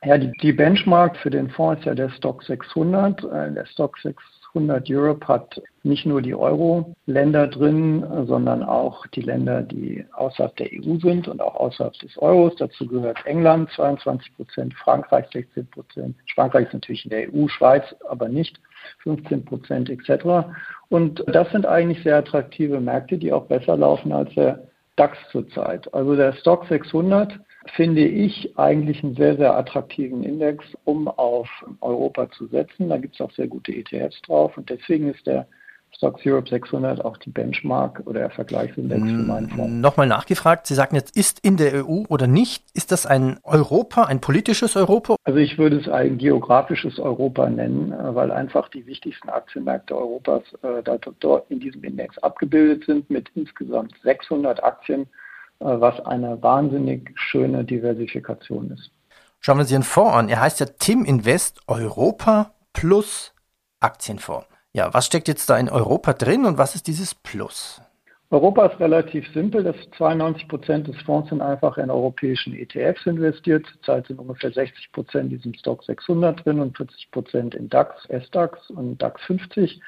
Ja, 0.04 0.18
die, 0.18 0.32
die 0.42 0.54
Benchmark 0.54 1.18
für 1.18 1.30
den 1.30 1.50
Fonds 1.50 1.82
ist 1.82 1.86
ja 1.86 1.94
der 1.94 2.10
Stock 2.10 2.44
600. 2.44 3.24
Äh, 3.24 3.54
der 3.54 3.66
Stock 3.66 3.98
600 4.00 4.41
Europe 4.54 5.28
hat 5.28 5.62
nicht 5.84 6.06
nur 6.06 6.22
die 6.22 6.36
Euro-Länder 6.36 7.48
drin, 7.48 8.06
sondern 8.28 8.64
auch 8.64 9.08
die 9.08 9.22
Länder, 9.22 9.62
die 9.62 10.06
außerhalb 10.14 10.56
der 10.58 10.68
EU 10.74 10.98
sind 10.98 11.28
und 11.28 11.42
auch 11.42 11.56
außerhalb 11.56 11.94
des 12.00 12.18
Euros. 12.18 12.56
Dazu 12.58 12.86
gehört 12.86 13.26
England 13.26 13.72
22 13.72 14.36
Prozent, 14.36 14.74
Frankreich 14.76 15.26
16 15.32 15.68
Prozent. 15.68 16.16
Frankreich 16.36 16.68
ist 16.68 16.74
natürlich 16.74 17.06
in 17.06 17.12
der 17.12 17.34
EU, 17.34 17.48
Schweiz 17.48 17.84
aber 18.10 18.28
nicht. 18.28 18.60
15 19.04 19.46
Prozent 19.46 19.90
etc. 19.90 20.48
Und 20.90 21.24
das 21.28 21.50
sind 21.52 21.66
eigentlich 21.66 22.04
sehr 22.04 22.18
attraktive 22.18 22.80
Märkte, 22.80 23.18
die 23.18 23.32
auch 23.32 23.46
besser 23.46 23.78
laufen 23.78 24.12
als 24.12 24.34
der 24.34 24.64
DAX 24.96 25.18
zurzeit. 25.32 25.92
Also 25.94 26.16
der 26.16 26.34
Stock 26.34 26.66
600 26.68 27.40
finde 27.76 28.06
ich 28.06 28.58
eigentlich 28.58 29.04
einen 29.04 29.16
sehr, 29.16 29.38
sehr 29.38 29.56
attraktiven 29.56 30.24
Index, 30.24 30.66
um 30.84 31.08
auf 31.08 31.48
Europa 31.82 32.30
zu 32.32 32.48
setzen. 32.48 32.90
Da 32.90 32.98
gibt 32.98 33.16
es 33.16 33.22
auch 33.22 33.32
sehr 33.32 33.48
gute 33.48 33.72
ETFs 33.72 34.22
drauf 34.24 34.58
und 34.58 34.70
deswegen 34.70 35.10
ist 35.10 35.26
der 35.28 35.48
Stocks 35.94 36.26
Europe 36.26 36.50
600 36.50 37.04
auch 37.04 37.18
die 37.18 37.30
Benchmark 37.30 38.02
oder 38.06 38.22
der 38.22 38.30
Vergleichsindex 38.30 39.02
für 39.02 39.24
meinen 39.24 39.50
Fonds. 39.50 39.74
Nochmal 39.74 40.08
nachgefragt, 40.08 40.66
Sie 40.66 40.74
sagten 40.74 40.96
jetzt, 40.96 41.16
ist 41.16 41.40
in 41.42 41.58
der 41.58 41.86
EU 41.86 42.04
oder 42.08 42.28
nicht? 42.28 42.64
Ist 42.74 42.92
das 42.92 43.06
ein 43.06 43.40
Europa, 43.44 44.06
ein 44.06 44.22
politisches 44.22 44.76
Europa? 44.76 45.16
Also 45.26 45.40
ich 45.40 45.58
würde 45.58 45.78
es 45.78 45.90
ein 45.90 46.18
geografisches 46.18 46.98
Europa 46.98 47.50
nennen, 47.50 47.94
weil 48.16 48.32
einfach 48.32 48.70
die 48.70 48.86
wichtigsten 48.88 49.30
Aktienmärkte 49.30 49.96
Europas 49.96 50.44
äh, 50.64 50.82
dort 51.20 51.52
in 51.52 51.60
diesem 51.60 51.84
Index 51.84 52.18
abgebildet 52.20 52.86
sind 52.86 53.10
mit 53.10 53.30
insgesamt 53.36 53.94
600 54.02 54.64
Aktien, 54.64 55.08
was 55.62 56.00
eine 56.06 56.42
wahnsinnig 56.42 57.12
schöne 57.16 57.64
Diversifikation 57.64 58.72
ist. 58.72 58.92
Schauen 59.40 59.58
wir 59.58 59.62
uns 59.62 59.72
Ihren 59.72 59.84
Fonds 59.84 60.14
an. 60.14 60.30
Er 60.30 60.42
heißt 60.42 60.60
ja 60.60 60.66
Tim 60.66 61.04
Invest 61.06 61.62
Europa 61.68 62.54
plus 62.74 63.34
Aktienfonds. 63.80 64.48
Ja, 64.74 64.94
was 64.94 65.06
steckt 65.06 65.28
jetzt 65.28 65.50
da 65.50 65.58
in 65.58 65.70
Europa 65.70 66.14
drin 66.14 66.46
und 66.46 66.58
was 66.58 66.76
ist 66.76 66.88
dieses 66.88 67.16
Plus? 67.16 67.82
Europa 68.32 68.68
ist 68.68 68.80
relativ 68.80 69.28
simpel. 69.34 69.62
Das 69.62 69.76
92 69.98 70.48
Prozent 70.48 70.88
des 70.88 70.96
Fonds 71.02 71.30
sind 71.30 71.42
einfach 71.42 71.78
in 71.78 71.92
europäischen 71.92 72.56
ETFs 72.56 73.06
investiert. 73.06 73.66
Zurzeit 73.68 74.08
sind 74.08 74.20
ungefähr 74.20 74.52
60 74.52 74.94
Prozent 74.94 75.32
in 75.32 75.38
diesem 75.38 75.54
Stock 75.54 75.84
600 75.84 76.46
drin 76.46 76.62
und 76.62 76.78
40 76.78 77.12
Prozent 77.12 77.56
in 77.56 77.68
DAX, 77.68 78.08
SDAX 78.08 78.70
und 78.70 79.02
DAX 79.02 79.22
50. 79.24 79.82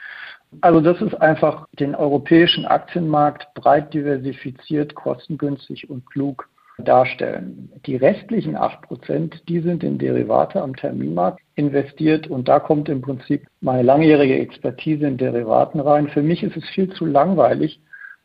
Also 0.60 0.82
das 0.82 1.02
ist 1.02 1.16
einfach 1.16 1.68
den 1.80 1.96
europäischen 1.96 2.66
Aktienmarkt 2.66 3.48
breit 3.54 3.94
diversifiziert, 3.94 4.94
kostengünstig 4.94 5.90
und 5.90 6.06
klug 6.06 6.50
darstellen. 6.80 7.72
Die 7.86 7.96
restlichen 7.96 8.58
8 8.58 8.82
Prozent, 8.82 9.42
die 9.48 9.62
sind 9.62 9.86
in 9.86 9.98
Derivate 9.98 10.62
am 10.62 10.76
Terminmarkt 10.76 11.40
investiert 11.56 12.28
und 12.28 12.50
da 12.50 12.60
kommt 12.60 12.90
im 12.90 13.02
Prinzip 13.02 13.48
meine 13.62 13.84
langjährige 13.84 14.38
Expertise 14.38 15.08
in 15.08 15.18
Derivaten 15.18 15.80
rein. 15.80 16.10
Für 16.10 16.24
mich 16.24 16.44
ist 16.44 16.58
es 16.58 16.68
viel 16.72 16.92
zu 16.94 17.06
langweilig, 17.06 17.80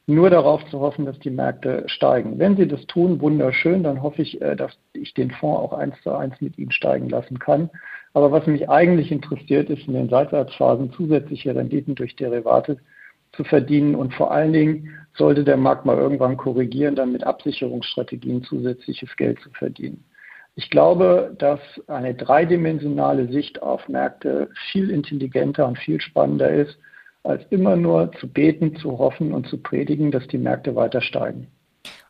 nur 0.08 0.30
darauf 0.30 0.64
zu 0.70 0.80
hoffen, 0.80 1.04
dass 1.04 1.18
die 1.18 1.30
Märkte 1.30 1.84
steigen. 1.86 2.38
Wenn 2.38 2.56
sie 2.56 2.66
das 2.66 2.84
tun, 2.86 3.20
wunderschön, 3.20 3.82
dann 3.82 4.02
hoffe 4.02 4.22
ich, 4.22 4.40
äh, 4.40 4.56
dass 4.56 4.72
ich 4.94 5.12
den 5.12 5.30
Fonds 5.30 5.60
auch 5.60 5.72
eins 5.74 5.94
zu 6.02 6.12
eins 6.12 6.40
mit 6.40 6.56
ihnen 6.56 6.72
steigen 6.72 7.10
lassen 7.10 7.38
kann. 7.38 7.68
Aber 8.14 8.32
was 8.32 8.46
mich 8.46 8.70
eigentlich 8.70 9.12
interessiert, 9.12 9.68
ist 9.68 9.86
in 9.86 9.92
den 9.92 10.08
Seitwärtsphasen 10.08 10.92
zusätzliche 10.92 11.54
Renditen 11.54 11.94
durch 11.94 12.16
Derivate 12.16 12.78
zu 13.32 13.44
verdienen 13.44 13.94
und 13.94 14.14
vor 14.14 14.32
allen 14.32 14.54
Dingen 14.54 14.88
sollte 15.14 15.44
der 15.44 15.58
Markt 15.58 15.84
mal 15.84 15.98
irgendwann 15.98 16.38
korrigieren, 16.38 16.96
dann 16.96 17.12
mit 17.12 17.24
Absicherungsstrategien 17.24 18.42
zusätzliches 18.44 19.14
Geld 19.16 19.38
zu 19.40 19.50
verdienen. 19.50 20.04
Ich 20.54 20.70
glaube, 20.70 21.36
dass 21.38 21.60
eine 21.86 22.14
dreidimensionale 22.14 23.28
Sicht 23.28 23.62
auf 23.62 23.86
Märkte 23.88 24.48
viel 24.72 24.88
intelligenter 24.90 25.68
und 25.68 25.78
viel 25.78 26.00
spannender 26.00 26.50
ist, 26.50 26.78
als 27.28 27.42
immer 27.50 27.76
nur 27.76 28.10
zu 28.12 28.26
beten, 28.26 28.76
zu 28.76 28.98
hoffen 28.98 29.32
und 29.32 29.46
zu 29.48 29.58
predigen, 29.58 30.10
dass 30.10 30.26
die 30.28 30.38
Märkte 30.38 30.74
weiter 30.74 31.00
steigen. 31.00 31.48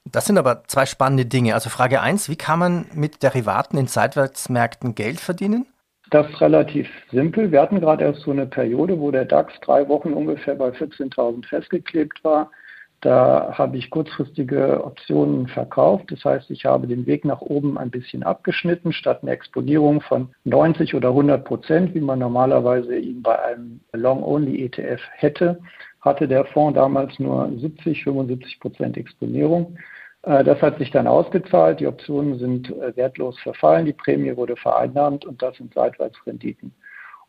Das 0.04 0.26
sind 0.26 0.38
aber 0.38 0.64
zwei 0.66 0.86
spannende 0.86 1.26
Dinge. 1.26 1.54
Also 1.54 1.68
Frage 1.68 2.00
1, 2.00 2.30
wie 2.30 2.36
kann 2.36 2.58
man 2.58 2.86
mit 2.94 3.22
Derivaten 3.22 3.76
in 3.78 3.86
Seitwärtsmärkten 3.86 4.94
Geld 4.94 5.20
verdienen? 5.20 5.66
Das 6.10 6.28
ist 6.30 6.40
relativ 6.40 6.88
simpel. 7.10 7.52
Wir 7.52 7.60
hatten 7.60 7.80
gerade 7.80 8.04
erst 8.04 8.22
so 8.22 8.30
eine 8.30 8.46
Periode, 8.46 8.98
wo 8.98 9.10
der 9.10 9.26
DAX 9.26 9.52
drei 9.60 9.86
Wochen 9.88 10.14
ungefähr 10.14 10.54
bei 10.54 10.70
14.000 10.70 11.46
festgeklebt 11.46 12.24
war. 12.24 12.50
Da 13.00 13.54
habe 13.56 13.76
ich 13.76 13.90
kurzfristige 13.90 14.84
Optionen 14.84 15.46
verkauft. 15.46 16.10
Das 16.10 16.24
heißt, 16.24 16.50
ich 16.50 16.64
habe 16.64 16.88
den 16.88 17.06
Weg 17.06 17.24
nach 17.24 17.40
oben 17.40 17.78
ein 17.78 17.90
bisschen 17.90 18.24
abgeschnitten, 18.24 18.92
statt 18.92 19.22
einer 19.22 19.32
Exponierung 19.32 20.00
von 20.00 20.30
90 20.44 20.94
oder 20.94 21.10
100 21.10 21.44
Prozent, 21.44 21.94
wie 21.94 22.00
man 22.00 22.18
normalerweise 22.18 22.96
ihn 22.98 23.22
bei 23.22 23.40
einem 23.40 23.80
Long-Only-ETF 23.92 25.00
hätte, 25.12 25.60
hatte 26.00 26.26
der 26.26 26.44
Fonds 26.46 26.74
damals 26.76 27.16
nur 27.20 27.48
70, 27.56 28.02
75 28.02 28.58
Prozent 28.58 28.96
Exponierung. 28.96 29.76
Äh, 30.22 30.42
das 30.42 30.60
hat 30.60 30.78
sich 30.78 30.90
dann 30.90 31.06
ausgezahlt. 31.06 31.78
Die 31.78 31.86
Optionen 31.86 32.38
sind 32.38 32.70
äh, 32.70 32.96
wertlos 32.96 33.38
verfallen, 33.40 33.86
die 33.86 33.92
Prämie 33.92 34.36
wurde 34.36 34.56
vereinnahmt 34.56 35.24
und 35.24 35.40
das 35.40 35.56
sind 35.56 35.72
Seitwärtsrenditen. 35.72 36.72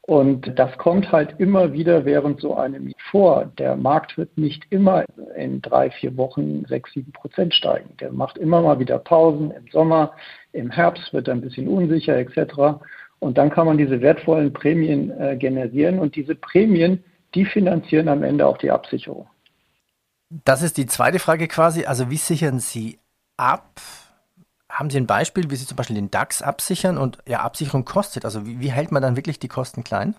Und 0.10 0.58
das 0.58 0.76
kommt 0.80 1.12
halt 1.12 1.40
immer 1.40 1.72
wieder 1.72 2.04
während 2.04 2.42
so 2.42 2.56
einem 2.56 2.92
vor. 3.12 3.46
Der 3.60 3.76
Markt 3.76 4.18
wird 4.18 4.36
nicht 4.40 4.66
immer 4.72 5.06
in 5.36 5.62
drei, 5.62 5.92
vier 5.92 6.18
Wochen 6.18 6.66
sechs, 6.66 6.92
sieben 6.94 7.12
Prozent 7.12 7.54
steigen. 7.54 7.96
Der 7.98 8.12
macht 8.12 8.40
immer 8.40 8.60
mal 8.64 8.80
wieder 8.80 8.98
Pausen 8.98 9.52
im 9.52 9.68
Sommer, 9.72 10.14
im 10.52 10.72
Herbst 10.72 11.14
wird 11.14 11.28
er 11.28 11.36
ein 11.36 11.42
bisschen 11.42 11.68
unsicher 11.68 12.18
etc. 12.18 12.82
Und 13.20 13.38
dann 13.38 13.52
kann 13.52 13.68
man 13.68 13.78
diese 13.78 14.02
wertvollen 14.02 14.52
Prämien 14.52 15.12
äh, 15.12 15.38
generieren 15.38 16.00
und 16.00 16.16
diese 16.16 16.34
Prämien, 16.34 17.04
die 17.36 17.46
finanzieren 17.46 18.08
am 18.08 18.24
Ende 18.24 18.48
auch 18.48 18.58
die 18.58 18.72
Absicherung. 18.72 19.28
Das 20.44 20.64
ist 20.64 20.78
die 20.78 20.88
zweite 20.88 21.20
Frage 21.20 21.48
quasi. 21.48 21.86
Also 21.86 22.10
wie 22.10 22.18
sichern 22.18 22.60
Sie 22.60 22.98
ab? 23.38 23.80
Haben 24.80 24.90
Sie 24.90 24.98
ein 24.98 25.08
Beispiel, 25.08 25.52
wie 25.52 25.58
Sie 25.58 25.66
zum 25.66 25.76
Beispiel 25.76 25.98
den 25.98 26.10
DAX 26.10 26.42
absichern 26.42 26.98
und 26.98 27.18
ja, 27.28 27.42
Absicherung 27.42 27.84
kostet? 27.84 28.24
Also 28.24 28.46
wie, 28.46 28.62
wie 28.62 28.72
hält 28.72 28.94
man 28.94 29.02
dann 29.02 29.18
wirklich 29.18 29.38
die 29.38 29.50
Kosten 29.50 29.84
klein? 29.84 30.16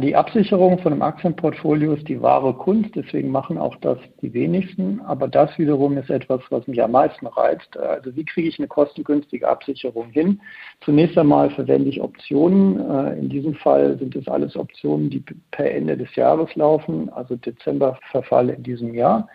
Die 0.00 0.16
Absicherung 0.16 0.78
von 0.78 0.92
einem 0.92 1.02
Aktienportfolio 1.02 1.92
ist 1.92 2.08
die 2.08 2.22
wahre 2.22 2.54
Kunst, 2.54 2.94
deswegen 2.94 3.28
machen 3.30 3.58
auch 3.58 3.76
das 3.82 3.98
die 4.22 4.32
wenigsten. 4.32 5.02
Aber 5.02 5.28
das 5.28 5.50
wiederum 5.58 5.98
ist 5.98 6.08
etwas, 6.08 6.40
was 6.48 6.66
mich 6.66 6.82
am 6.82 6.92
meisten 6.92 7.26
reizt. 7.26 7.76
Also 7.76 8.16
wie 8.16 8.24
kriege 8.24 8.48
ich 8.48 8.58
eine 8.58 8.68
kostengünstige 8.68 9.46
Absicherung 9.46 10.08
hin? 10.08 10.40
Zunächst 10.82 11.18
einmal 11.18 11.50
verwende 11.50 11.90
ich 11.90 12.00
Optionen. 12.00 12.80
Äh, 12.80 13.18
in 13.18 13.28
diesem 13.28 13.54
Fall 13.56 13.98
sind 13.98 14.16
es 14.16 14.26
alles 14.28 14.56
Optionen, 14.56 15.10
die 15.10 15.22
per 15.50 15.70
Ende 15.70 15.98
des 15.98 16.14
Jahres 16.14 16.54
laufen, 16.54 17.10
also 17.10 17.36
Dezember 17.36 17.98
Verfall 18.10 18.48
in 18.48 18.62
diesem 18.62 18.94
Jahr. 18.94 19.28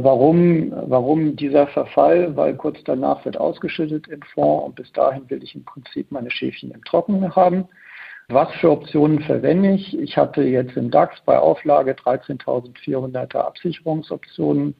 Warum, 0.00 0.72
warum 0.86 1.34
dieser 1.34 1.66
Verfall? 1.66 2.36
Weil 2.36 2.54
kurz 2.54 2.78
danach 2.84 3.24
wird 3.24 3.36
ausgeschüttet 3.36 4.06
im 4.06 4.22
Fonds 4.22 4.66
und 4.66 4.76
bis 4.76 4.92
dahin 4.92 5.28
will 5.28 5.42
ich 5.42 5.56
im 5.56 5.64
Prinzip 5.64 6.12
meine 6.12 6.30
Schäfchen 6.30 6.70
im 6.70 6.84
Trockenen 6.84 7.34
haben. 7.34 7.66
Was 8.28 8.48
für 8.60 8.70
Optionen 8.70 9.18
verwende 9.18 9.72
ich? 9.72 9.98
Ich 9.98 10.16
hatte 10.16 10.42
jetzt 10.42 10.76
im 10.76 10.92
DAX 10.92 11.20
bei 11.24 11.36
Auflage 11.36 11.94
13.400er 11.94 13.38
Absicherungsoptionen 13.38 14.76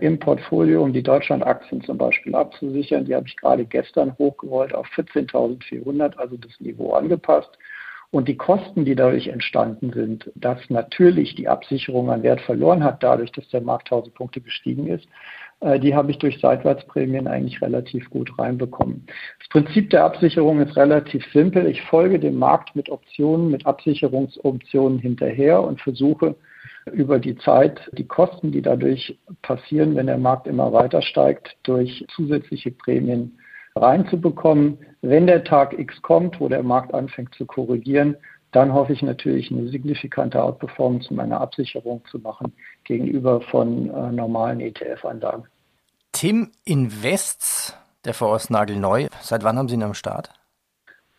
im 0.00 0.20
Portfolio, 0.20 0.84
um 0.84 0.92
die 0.92 1.02
Deutschlandaktien 1.02 1.82
zum 1.82 1.98
Beispiel 1.98 2.36
abzusichern. 2.36 3.06
Die 3.06 3.14
habe 3.16 3.26
ich 3.26 3.36
gerade 3.36 3.64
gestern 3.64 4.16
hochgerollt 4.18 4.72
auf 4.72 4.86
14.400, 4.94 6.16
also 6.16 6.36
das 6.36 6.60
Niveau 6.60 6.92
angepasst. 6.92 7.50
Und 8.12 8.26
die 8.26 8.36
Kosten, 8.36 8.84
die 8.84 8.96
dadurch 8.96 9.28
entstanden 9.28 9.92
sind, 9.92 10.32
dass 10.34 10.58
natürlich 10.68 11.36
die 11.36 11.48
Absicherung 11.48 12.10
an 12.10 12.24
Wert 12.24 12.40
verloren 12.40 12.82
hat, 12.82 13.02
dadurch, 13.02 13.30
dass 13.30 13.48
der 13.50 13.60
Markt 13.60 13.92
1000 13.92 14.14
Punkte 14.14 14.40
gestiegen 14.40 14.88
ist, 14.88 15.06
äh, 15.60 15.78
die 15.78 15.94
habe 15.94 16.10
ich 16.10 16.18
durch 16.18 16.40
Seitwärtsprämien 16.40 17.28
eigentlich 17.28 17.62
relativ 17.62 18.10
gut 18.10 18.36
reinbekommen. 18.38 19.06
Das 19.38 19.48
Prinzip 19.48 19.90
der 19.90 20.04
Absicherung 20.04 20.60
ist 20.60 20.76
relativ 20.76 21.24
simpel. 21.32 21.66
Ich 21.66 21.82
folge 21.82 22.18
dem 22.18 22.36
Markt 22.36 22.74
mit 22.74 22.88
Optionen, 22.88 23.50
mit 23.50 23.66
Absicherungsoptionen 23.66 24.98
hinterher 24.98 25.62
und 25.62 25.80
versuche 25.80 26.34
über 26.92 27.18
die 27.18 27.36
Zeit 27.36 27.80
die 27.92 28.06
Kosten, 28.06 28.52
die 28.52 28.62
dadurch 28.62 29.18
passieren, 29.42 29.94
wenn 29.94 30.06
der 30.06 30.18
Markt 30.18 30.46
immer 30.46 30.72
weiter 30.72 31.02
steigt, 31.02 31.56
durch 31.62 32.04
zusätzliche 32.14 32.70
Prämien 32.70 33.38
reinzubekommen. 33.76 34.78
Wenn 35.02 35.26
der 35.26 35.44
Tag 35.44 35.78
X 35.78 36.00
kommt, 36.02 36.40
wo 36.40 36.48
der 36.48 36.62
Markt 36.62 36.92
anfängt 36.92 37.34
zu 37.34 37.46
korrigieren, 37.46 38.16
dann 38.52 38.72
hoffe 38.72 38.92
ich 38.92 39.02
natürlich 39.02 39.50
eine 39.50 39.68
signifikante 39.68 40.42
Outperformance 40.42 41.10
in 41.10 41.16
meiner 41.16 41.40
Absicherung 41.40 42.02
zu 42.10 42.18
machen 42.18 42.52
gegenüber 42.84 43.40
von 43.40 43.88
äh, 43.90 44.12
normalen 44.12 44.60
ETF-Anlagen. 44.60 45.44
Tim 46.12 46.50
Invests, 46.64 47.76
der 48.04 48.14
Fonds 48.14 48.50
nagelneu. 48.50 49.06
Seit 49.20 49.44
wann 49.44 49.56
haben 49.56 49.68
Sie 49.68 49.76
ihn 49.76 49.82
am 49.82 49.94
Start? 49.94 50.30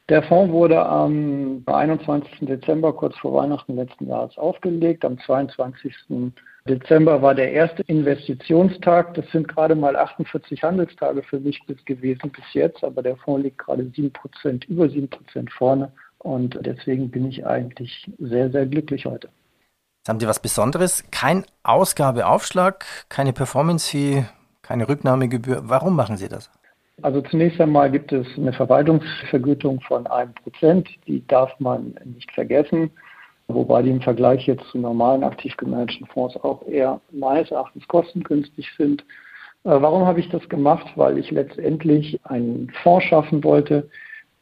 Der 0.09 0.23
Fonds 0.23 0.51
wurde 0.51 0.85
am 0.85 1.63
21. 1.65 2.39
Dezember, 2.41 2.91
kurz 2.91 3.17
vor 3.17 3.33
Weihnachten 3.33 3.75
letzten 3.77 4.07
Jahres, 4.07 4.37
aufgelegt. 4.37 5.05
Am 5.05 5.17
22. 5.17 5.95
Dezember 6.67 7.21
war 7.21 7.33
der 7.33 7.51
erste 7.51 7.81
Investitionstag. 7.83 9.15
Das 9.15 9.25
sind 9.31 9.47
gerade 9.47 9.75
mal 9.75 9.95
48 9.95 10.61
Handelstage 10.61 11.23
für 11.23 11.39
mich 11.39 11.59
bis 11.65 11.83
gewesen 11.85 12.31
bis 12.31 12.43
jetzt, 12.53 12.83
aber 12.83 13.01
der 13.01 13.17
Fonds 13.17 13.43
liegt 13.43 13.57
gerade 13.57 13.83
7%, 13.83 14.67
über 14.67 14.85
7% 14.85 15.49
vorne. 15.51 15.91
Und 16.19 16.59
deswegen 16.61 17.09
bin 17.09 17.27
ich 17.27 17.45
eigentlich 17.45 18.09
sehr, 18.19 18.51
sehr 18.51 18.67
glücklich 18.67 19.05
heute. 19.05 19.29
Jetzt 20.01 20.09
haben 20.09 20.19
Sie 20.19 20.27
was 20.27 20.39
Besonderes. 20.39 21.03
Kein 21.09 21.45
Ausgabeaufschlag, 21.63 22.85
keine 23.09 23.33
Performance-Fee, 23.33 24.25
keine 24.61 24.87
Rücknahmegebühr. 24.87 25.63
Warum 25.63 25.95
machen 25.95 26.17
Sie 26.17 26.29
das? 26.29 26.51
Also 27.01 27.21
zunächst 27.21 27.59
einmal 27.59 27.89
gibt 27.89 28.11
es 28.11 28.27
eine 28.37 28.53
Verwaltungsvergütung 28.53 29.81
von 29.81 30.05
einem 30.05 30.33
Prozent. 30.35 30.87
Die 31.07 31.25
darf 31.25 31.51
man 31.59 31.95
nicht 32.05 32.31
vergessen 32.31 32.91
wobei 33.53 33.81
die 33.81 33.91
im 33.91 34.01
Vergleich 34.01 34.47
jetzt 34.47 34.65
zu 34.67 34.77
normalen 34.77 35.23
aktiv 35.23 35.55
gemanagten 35.57 36.07
Fonds 36.07 36.35
auch 36.37 36.65
eher 36.67 37.01
meines 37.11 37.51
Erachtens 37.51 37.87
kostengünstig 37.87 38.69
sind. 38.77 39.01
Äh, 39.63 39.69
warum 39.69 40.05
habe 40.05 40.19
ich 40.19 40.29
das 40.29 40.47
gemacht? 40.49 40.87
Weil 40.95 41.17
ich 41.17 41.31
letztendlich 41.31 42.19
einen 42.23 42.71
Fonds 42.83 43.05
schaffen 43.05 43.43
wollte, 43.43 43.89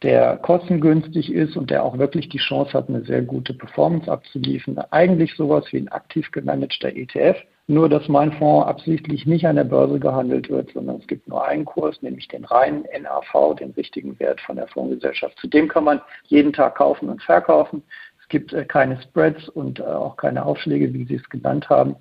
der 0.01 0.38
kostengünstig 0.38 1.34
ist 1.34 1.58
und 1.58 1.70
der 1.70 1.84
auch 1.84 1.98
wirklich 1.98 2.30
die 2.30 2.38
Chance 2.38 2.74
hat, 2.74 2.88
eine 2.88 3.04
sehr 3.04 3.22
gute 3.22 3.54
Performance 3.54 4.10
abzuliefern. 4.10 4.78
Eigentlich 4.92 5.36
sowas 5.36 5.66
wie 5.72 5.78
ein 5.78 5.89
aktiv 5.89 6.32
gemanagter 6.32 6.96
ETF, 6.96 7.38
nur 7.68 7.89
dass 7.89 8.08
mein 8.08 8.32
Fonds 8.32 8.68
absichtlich 8.68 9.25
nicht 9.25 9.46
an 9.46 9.58
der 9.58 9.66
Börse 9.66 10.00
gehandelt 10.00 10.50
wird, 10.50 10.72
sondern 10.74 10.98
es 10.98 11.08
gibt 11.08 11.28
nur 11.28 11.46
einen 11.46 11.66
Kurs, 11.66 12.01
nämlich 12.01 12.28
den 12.30 12.46
reinen 12.46 12.86
NAV, 13.01 13.56
den 13.56 13.72
richtigen 13.72 14.18
Wert 14.20 14.39
von 14.42 14.56
der 14.56 14.68
Fondsgesellschaft. 14.68 15.38
Zudem 15.38 15.68
kann 15.68 15.84
man 15.84 16.01
jeden 16.28 16.54
Tag 16.54 16.75
kaufen 16.75 17.10
und 17.10 17.22
verkaufen 17.22 17.84
gibt 18.30 18.54
äh, 18.54 18.66
keine 18.66 19.02
Spreads 19.02 19.50
und 19.50 19.80
äh, 19.80 19.84
auch 19.84 20.18
keine 20.18 20.46
Aufschläge, 20.46 20.94
wie 20.94 21.06
Sie 21.06 21.16
es 21.16 21.30
genannt 21.30 21.70
haben. 21.70 21.96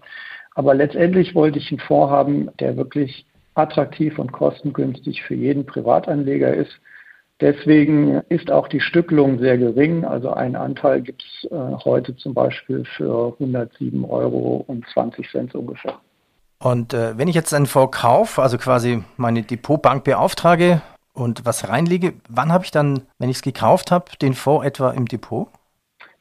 Aber 0.54 0.74
letztendlich 0.74 1.34
wollte 1.34 1.58
ich 1.58 1.70
einen 1.70 1.80
Fonds 1.80 2.10
haben, 2.10 2.50
der 2.58 2.76
wirklich 2.76 3.26
attraktiv 3.54 4.18
und 4.18 4.32
kostengünstig 4.32 5.22
für 5.22 5.34
jeden 5.34 5.66
Privatanleger 5.66 6.54
ist. 6.54 6.72
Deswegen 7.40 8.20
ist 8.28 8.50
auch 8.50 8.66
die 8.66 8.80
Stückelung 8.80 9.38
sehr 9.38 9.58
gering. 9.58 10.04
Also 10.04 10.32
einen 10.32 10.56
Anteil 10.56 11.02
gibt 11.02 11.22
es 11.22 11.50
äh, 11.50 11.56
heute 11.84 12.16
zum 12.16 12.34
Beispiel 12.34 12.84
für 12.96 13.34
107 13.34 14.04
Euro 14.04 14.64
und 14.66 14.84
20 14.92 15.30
Cent 15.30 15.54
ungefähr. 15.54 15.94
Und 16.58 16.92
äh, 16.92 17.16
wenn 17.16 17.28
ich 17.28 17.36
jetzt 17.36 17.54
einen 17.54 17.66
Fonds 17.66 17.96
kaufe, 17.96 18.42
also 18.42 18.58
quasi 18.58 19.04
meine 19.16 19.42
Depotbank 19.42 20.02
beauftrage 20.02 20.82
und 21.12 21.46
was 21.46 21.68
reinlege, 21.68 22.14
wann 22.28 22.52
habe 22.52 22.64
ich 22.64 22.72
dann, 22.72 23.02
wenn 23.18 23.30
ich 23.30 23.36
es 23.36 23.42
gekauft 23.42 23.92
habe, 23.92 24.06
den 24.20 24.34
Fonds 24.34 24.66
etwa 24.66 24.90
im 24.90 25.06
Depot? 25.06 25.48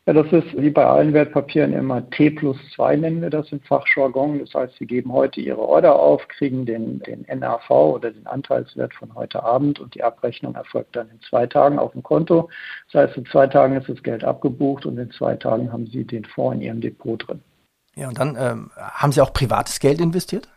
Ja, 0.07 0.13
das 0.13 0.31
ist 0.31 0.57
wie 0.57 0.69
bei 0.69 0.85
allen 0.85 1.11
Wertpapieren 1.11 1.73
immer 1.73 2.09
T 2.11 2.29
plus 2.29 2.55
2 2.75 2.95
nennen 2.95 3.21
wir 3.21 3.29
das 3.29 3.51
im 3.51 3.59
Fachjargon. 3.59 4.39
Das 4.39 4.53
heißt, 4.53 4.77
Sie 4.79 4.85
geben 4.85 5.11
heute 5.11 5.41
Ihre 5.41 5.59
Order 5.59 5.99
auf, 5.99 6.25
kriegen 6.29 6.65
den, 6.65 6.99
den 6.99 7.25
NAV 7.27 7.69
oder 7.69 8.11
den 8.11 8.25
Anteilswert 8.25 8.93
von 8.93 9.13
heute 9.15 9.43
Abend 9.43 9.81
und 9.81 9.95
die 9.95 10.03
Abrechnung 10.03 10.55
erfolgt 10.55 10.95
dann 10.95 11.09
in 11.09 11.19
zwei 11.29 11.45
Tagen 11.45 11.77
auf 11.77 11.91
dem 11.91 12.03
Konto. 12.03 12.49
Das 12.89 13.09
heißt, 13.09 13.17
in 13.17 13.25
zwei 13.25 13.47
Tagen 13.47 13.75
ist 13.75 13.89
das 13.89 14.01
Geld 14.01 14.23
abgebucht 14.23 14.85
und 14.85 14.97
in 14.97 15.11
zwei 15.11 15.35
Tagen 15.35 15.73
haben 15.73 15.87
Sie 15.87 16.05
den 16.05 16.23
Fonds 16.23 16.55
in 16.55 16.61
Ihrem 16.61 16.79
Depot 16.79 17.27
drin. 17.27 17.41
Ja, 17.95 18.07
und 18.07 18.17
dann 18.17 18.37
ähm, 18.39 18.71
haben 18.77 19.11
Sie 19.11 19.19
auch 19.19 19.33
privates 19.33 19.81
Geld 19.81 19.99
investiert? 19.99 20.47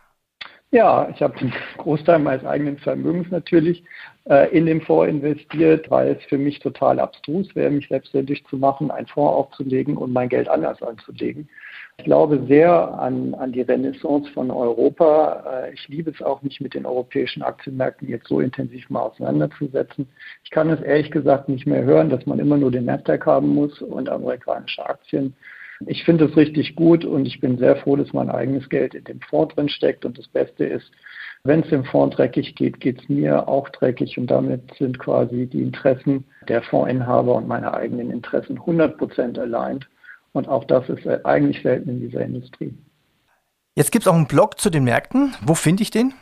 Ja, 0.73 1.09
ich 1.13 1.21
habe 1.21 1.37
den 1.37 1.51
Großteil 1.79 2.19
meines 2.19 2.45
eigenen 2.45 2.77
Vermögens 2.77 3.29
natürlich 3.29 3.83
äh, 4.29 4.49
in 4.57 4.65
den 4.65 4.79
Fonds 4.79 5.09
investiert, 5.09 5.91
weil 5.91 6.13
es 6.13 6.23
für 6.29 6.37
mich 6.37 6.59
total 6.59 6.97
abstrus 7.01 7.53
wäre, 7.55 7.69
mich 7.69 7.89
selbstständig 7.89 8.45
zu 8.45 8.55
machen, 8.55 8.89
einen 8.89 9.07
Fonds 9.07 9.33
aufzulegen 9.33 9.97
und 9.97 10.13
mein 10.13 10.29
Geld 10.29 10.47
anders 10.47 10.81
anzulegen. 10.81 11.49
Ich 11.97 12.05
glaube 12.05 12.41
sehr 12.47 12.71
an, 12.71 13.33
an 13.33 13.51
die 13.51 13.61
Renaissance 13.61 14.31
von 14.31 14.49
Europa. 14.49 15.43
Äh, 15.65 15.73
ich 15.73 15.89
liebe 15.89 16.09
es 16.09 16.21
auch, 16.21 16.41
mich 16.41 16.61
mit 16.61 16.73
den 16.73 16.85
europäischen 16.85 17.43
Aktienmärkten 17.43 18.07
jetzt 18.07 18.29
so 18.29 18.39
intensiv 18.39 18.89
mal 18.89 19.01
auseinanderzusetzen. 19.01 20.07
Ich 20.45 20.51
kann 20.51 20.69
es 20.69 20.79
ehrlich 20.79 21.11
gesagt 21.11 21.49
nicht 21.49 21.67
mehr 21.67 21.83
hören, 21.83 22.09
dass 22.09 22.25
man 22.25 22.39
immer 22.39 22.55
nur 22.55 22.71
den 22.71 22.85
Nasdaq 22.85 23.25
haben 23.25 23.53
muss 23.53 23.81
und 23.81 24.07
amerikanische 24.07 24.85
Aktien. 24.85 25.35
Ich 25.87 26.03
finde 26.03 26.25
es 26.25 26.37
richtig 26.37 26.75
gut 26.75 27.05
und 27.05 27.25
ich 27.25 27.39
bin 27.39 27.57
sehr 27.57 27.75
froh, 27.77 27.95
dass 27.95 28.13
mein 28.13 28.29
eigenes 28.29 28.69
Geld 28.69 28.93
in 28.93 29.03
dem 29.03 29.21
Fonds 29.21 29.55
drin 29.55 29.69
steckt. 29.69 30.05
Und 30.05 30.17
das 30.17 30.27
Beste 30.27 30.65
ist, 30.65 30.91
wenn 31.43 31.61
es 31.61 31.69
dem 31.69 31.85
Fonds 31.85 32.15
dreckig 32.15 32.55
geht, 32.55 32.79
geht 32.79 33.01
es 33.01 33.09
mir 33.09 33.47
auch 33.47 33.69
dreckig 33.69 34.17
und 34.17 34.27
damit 34.27 34.61
sind 34.77 34.99
quasi 34.99 35.47
die 35.47 35.61
Interessen 35.61 36.25
der 36.47 36.61
Fondsinhaber 36.61 37.35
und 37.35 37.47
meine 37.47 37.73
eigenen 37.73 38.11
Interessen 38.11 38.57
100 38.57 38.97
Prozent 38.97 39.39
aligned. 39.39 39.87
Und 40.33 40.47
auch 40.47 40.63
das 40.65 40.87
ist 40.89 41.07
eigentlich 41.25 41.61
selten 41.61 41.89
in 41.89 41.99
dieser 41.99 42.21
Industrie. 42.21 42.73
Jetzt 43.75 43.91
gibt 43.91 44.05
es 44.05 44.07
auch 44.07 44.15
einen 44.15 44.27
Blog 44.27 44.59
zu 44.59 44.69
den 44.69 44.83
Märkten. 44.83 45.33
Wo 45.41 45.55
finde 45.55 45.83
ich 45.83 45.91
den? 45.91 46.13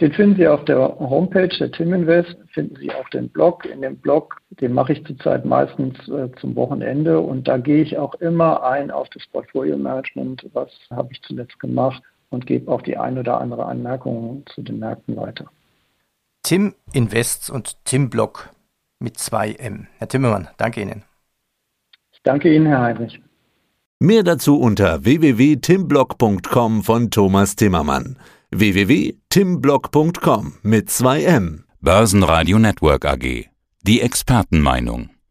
Den 0.00 0.12
finden 0.12 0.36
Sie 0.36 0.46
auf 0.46 0.64
der 0.66 0.78
Homepage 0.98 1.48
der 1.48 1.70
Tim 1.70 1.92
Invest, 1.94 2.36
finden 2.52 2.76
Sie 2.76 2.92
auch 2.92 3.08
den 3.10 3.28
Blog. 3.28 3.64
In 3.64 3.80
dem 3.82 3.96
Blog, 3.96 4.40
den 4.60 4.72
mache 4.72 4.92
ich 4.92 5.04
zurzeit 5.06 5.44
meistens 5.44 5.96
äh, 6.08 6.30
zum 6.40 6.54
Wochenende 6.54 7.20
und 7.20 7.48
da 7.48 7.56
gehe 7.56 7.82
ich 7.82 7.96
auch 7.96 8.14
immer 8.14 8.62
ein 8.62 8.90
auf 8.90 9.08
das 9.10 9.26
Portfolio 9.28 9.76
Management, 9.76 10.48
was 10.52 10.70
habe 10.90 11.08
ich 11.12 11.22
zuletzt 11.22 11.58
gemacht 11.60 12.02
und 12.30 12.46
gebe 12.46 12.70
auch 12.70 12.82
die 12.82 12.98
ein 12.98 13.18
oder 13.18 13.40
andere 13.40 13.64
Anmerkung 13.64 14.44
zu 14.54 14.62
den 14.62 14.78
Märkten 14.78 15.16
weiter. 15.16 15.46
Tim 16.42 16.74
Invest 16.92 17.50
und 17.50 17.76
Tim 17.84 18.10
Blog 18.10 18.50
mit 18.98 19.18
zwei 19.18 19.52
M. 19.52 19.88
Herr 19.98 20.08
Timmermann, 20.08 20.48
danke 20.58 20.82
Ihnen. 20.82 21.04
Ich 22.12 22.22
danke 22.22 22.54
Ihnen, 22.54 22.66
Herr 22.66 22.82
Heinrich. 22.82 23.20
Mehr 23.98 24.22
dazu 24.22 24.58
unter 24.58 25.04
www.timblog.com 25.04 26.82
von 26.82 27.10
Thomas 27.10 27.56
Timmermann 27.56 28.16
www.timblog.com 28.58 30.54
mit 30.62 30.90
2 30.90 31.24
M. 31.24 31.64
Börsenradio 31.80 32.58
Network 32.58 33.04
AG. 33.04 33.48
Die 33.82 34.00
Expertenmeinung. 34.00 35.15